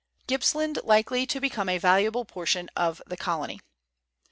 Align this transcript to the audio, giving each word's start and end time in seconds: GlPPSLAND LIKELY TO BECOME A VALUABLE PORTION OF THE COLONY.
GlPPSLAND 0.27 0.83
LIKELY 0.83 1.27
TO 1.27 1.39
BECOME 1.39 1.69
A 1.69 1.77
VALUABLE 1.77 2.25
PORTION 2.25 2.71
OF 2.75 3.03
THE 3.05 3.17
COLONY. 3.17 3.59